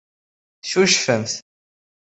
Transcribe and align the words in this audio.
Teccucfemt. 0.61 1.31